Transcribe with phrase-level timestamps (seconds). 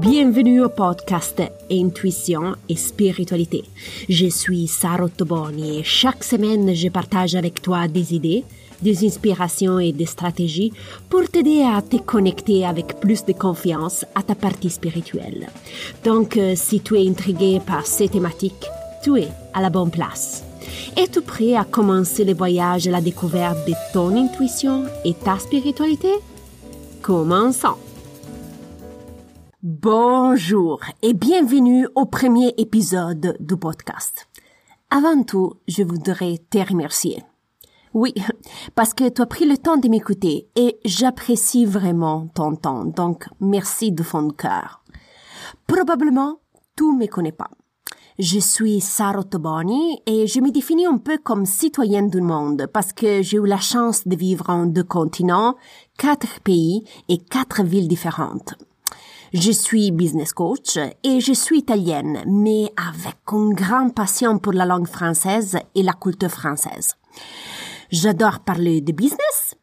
[0.00, 3.64] Bienvenue au podcast Intuition et Spiritualité.
[4.08, 8.44] Je suis Sarah Toboni et chaque semaine je partage avec toi des idées,
[8.80, 10.72] des inspirations et des stratégies
[11.08, 15.48] pour t'aider à te connecter avec plus de confiance à ta partie spirituelle.
[16.04, 18.68] Donc, euh, si tu es intrigué par ces thématiques,
[19.02, 20.44] tu es à la bonne place.
[20.96, 26.12] Es-tu prêt à commencer le voyage à la découverte de ton intuition et ta spiritualité?
[27.02, 27.87] Commençons!
[29.64, 34.28] Bonjour et bienvenue au premier épisode du podcast.
[34.88, 37.24] Avant tout, je voudrais te remercier.
[37.92, 38.14] Oui,
[38.76, 43.24] parce que tu as pris le temps de m'écouter et j'apprécie vraiment ton temps, donc
[43.40, 44.84] merci de fond de cœur.
[45.66, 46.38] Probablement,
[46.76, 47.50] tu me connais pas.
[48.20, 52.92] Je suis Sarah Toboni et je me définis un peu comme citoyenne du monde parce
[52.92, 55.56] que j'ai eu la chance de vivre en deux continents,
[55.98, 58.54] quatre pays et quatre villes différentes.
[59.34, 64.64] Je suis business coach et je suis italienne, mais avec une grande passion pour la
[64.64, 66.94] langue française et la culture française.
[67.90, 69.54] J'adore parler de business,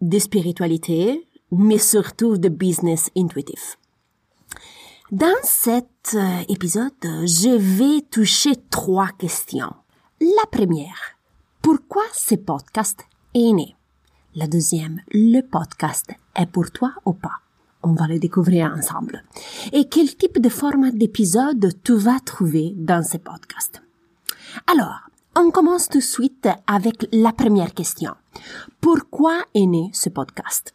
[0.00, 3.76] de spiritualité, mais surtout de business intuitif.
[5.10, 9.74] Dans cet euh, épisode, je vais toucher trois questions.
[10.20, 11.18] La première,
[11.60, 13.00] pourquoi ce podcast
[13.34, 13.74] est né?
[14.36, 17.40] La deuxième, le podcast est pour toi ou pas?
[17.82, 19.24] On va le découvrir ensemble.
[19.72, 23.82] Et quel type de format d'épisode tu vas trouver dans ce podcast?
[24.66, 25.00] Alors,
[25.34, 28.12] on commence tout de suite avec la première question.
[28.82, 30.74] Pourquoi est né ce podcast?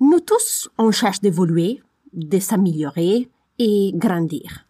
[0.00, 3.30] Nous tous, on cherche d'évoluer, de s'améliorer
[3.60, 4.64] et grandir.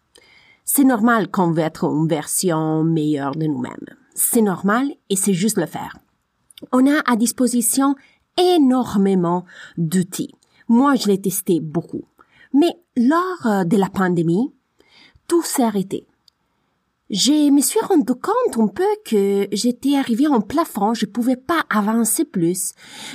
[0.65, 3.87] C'est normal qu'on veut être une version meilleure de nous-mêmes.
[4.13, 5.97] C'est normal et c'est juste le faire.
[6.71, 7.95] On a à disposition
[8.37, 9.45] énormément
[9.77, 10.35] d'outils
[10.69, 12.05] moi, je l'ai testé beaucoup.
[12.53, 14.53] Mais lors euh, de la pandémie,
[15.27, 16.07] tout s'est arrêté.
[17.09, 21.65] Je me suis rendu compte un peu que j'étais arrivé en plafond, je pouvais pas
[21.71, 22.73] avancer plus.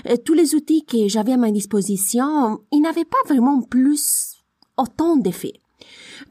[0.08, 4.42] Euh, tous les outils que j'avais à ma disposition, ils n'avaient pas vraiment plus
[4.76, 5.60] autant d'effets.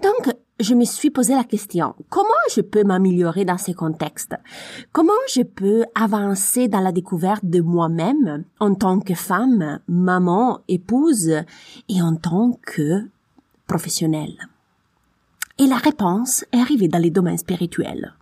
[0.02, 4.36] Donc, je me suis posé la question, comment je peux m'améliorer dans ces contextes?
[4.92, 11.30] Comment je peux avancer dans la découverte de moi-même en tant que femme, maman, épouse
[11.90, 13.10] et en tant que
[13.68, 14.38] professionnelle?
[15.60, 18.14] Et la réponse est arrivée dans les domaines spirituels.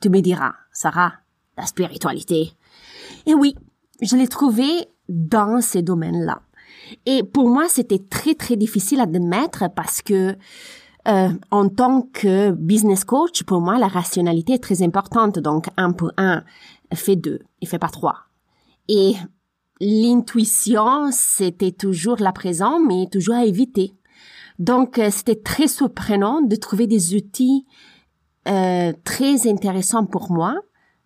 [0.00, 1.14] Tu me diras, Sarah,
[1.56, 2.52] la spiritualité.
[3.26, 3.56] Et oui,
[4.00, 4.66] je l'ai trouvé
[5.08, 6.42] dans ces domaines-là.
[7.06, 10.36] Et pour moi, c'était très, très difficile à admettre parce que
[11.08, 15.38] euh, en tant que business coach, pour moi, la rationalité est très importante.
[15.38, 16.42] Donc, un pour un
[16.92, 18.26] fait deux, il fait pas trois.
[18.88, 19.14] Et
[19.80, 23.94] l'intuition, c'était toujours la présent, mais toujours à éviter.
[24.58, 27.64] Donc, euh, c'était très surprenant de trouver des outils
[28.48, 30.56] euh, très intéressants pour moi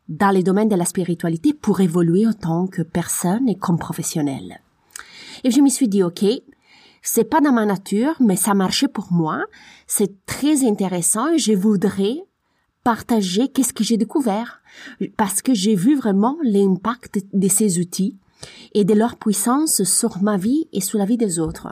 [0.09, 4.61] dans les domaines de la spiritualité pour évoluer en tant que personne et comme professionnel.
[5.45, 6.25] Et je me suis dit, OK,
[7.03, 9.45] c'est pas dans ma nature, mais ça marchait pour moi.
[9.87, 12.25] C'est très intéressant et je voudrais
[12.85, 14.61] partager qu'est-ce que j'ai découvert
[15.17, 18.19] parce que j'ai vu vraiment l'impact de ces outils
[18.75, 21.69] et de leur puissance sur ma vie et sur la vie des autres.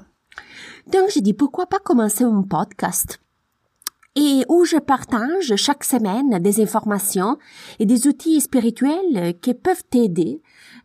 [0.92, 3.20] Donc j'ai dit pourquoi pas commencer un podcast?
[4.16, 7.38] Et où je partage chaque semaine des informations
[7.78, 10.42] et des outils spirituels qui peuvent t'aider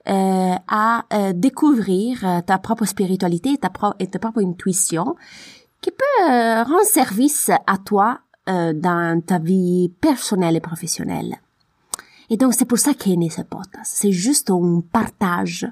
[0.07, 5.15] euh, à euh, découvrir euh, ta propre spiritualité et ta, propre intuition
[5.81, 11.35] qui peut rendre service à toi dans ta vie personnelle et professionnelle.
[12.29, 13.91] Et donc c'est pour ça qu'est né ce podcast.
[13.95, 15.67] C'est juste un partage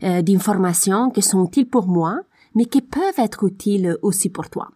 [0.00, 2.20] d'informations qui sont utiles pour moi,
[2.54, 4.70] mais qui peuvent être utiles aussi pour toi.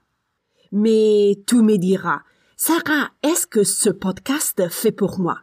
[0.72, 2.22] Mais tu me diras,
[2.56, 5.38] Sarah, est-ce que ce podcast fait pour moi?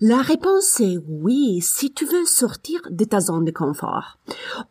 [0.00, 4.18] La réponse est oui si tu veux sortir de ta zone de confort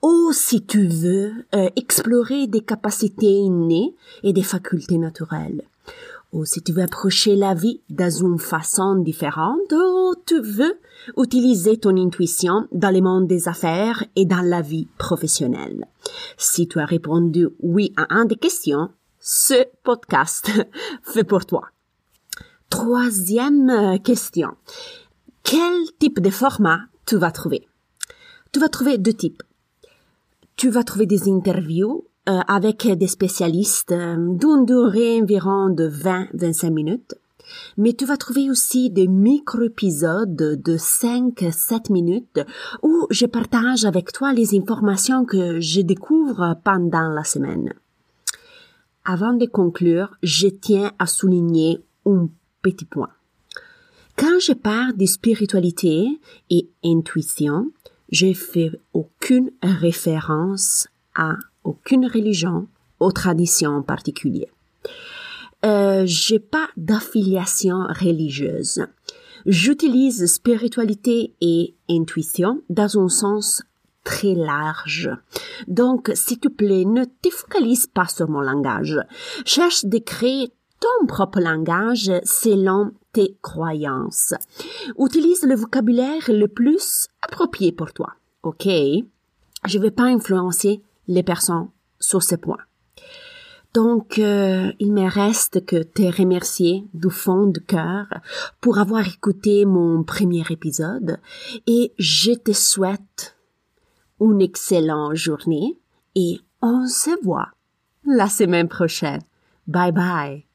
[0.02, 5.64] ou si tu veux euh, explorer des capacités innées et des facultés naturelles
[6.34, 10.80] ou si tu veux approcher la vie dans une façon différente ou tu veux
[11.18, 15.86] utiliser ton intuition dans le monde des affaires et dans la vie professionnelle.
[16.38, 18.90] Si tu as répondu oui à un des questions,
[19.26, 20.52] ce podcast
[21.02, 21.70] fait pour toi.
[22.70, 24.50] Troisième euh, question.
[25.44, 27.66] Quel type de format tu vas trouver?
[28.52, 29.42] Tu vas trouver deux types.
[30.58, 36.70] Tu vas trouver des interviews euh, avec des spécialistes euh, d'une durée environ de 20-25
[36.72, 37.16] minutes.
[37.78, 42.42] Mais tu vas trouver aussi des micro-épisodes de 5-7 minutes
[42.82, 47.74] où je partage avec toi les informations que je découvre pendant la semaine.
[49.06, 52.30] Avant de conclure, je tiens à souligner un
[52.62, 53.10] petit point.
[54.16, 56.20] Quand je parle de spiritualité
[56.50, 57.72] et intuition,
[58.12, 61.34] je fais aucune référence à
[61.64, 62.68] aucune religion,
[63.00, 64.50] aux traditions en particulier.
[65.66, 68.86] Euh, j'ai pas d'affiliation religieuse.
[69.46, 73.64] J'utilise spiritualité et intuition dans un sens
[74.04, 75.10] très large.
[75.68, 79.00] Donc, s'il te plaît, ne te focalise pas sur mon langage.
[79.46, 84.34] Cherche de créer ton propre langage selon tes croyances.
[85.00, 88.14] Utilise le vocabulaire le plus approprié pour toi.
[88.44, 88.68] OK?
[89.66, 91.70] Je vais pas influencer les personnes
[92.00, 92.58] sur ce point.
[93.74, 98.06] Donc, euh, il me reste que te remercier du fond du cœur
[98.62, 101.20] pour avoir écouté mon premier épisode
[101.66, 103.36] et je te souhaite
[104.24, 105.78] une excellente journée
[106.16, 107.50] et on se voit
[108.06, 109.22] la semaine prochaine.
[109.68, 110.46] Bye bye.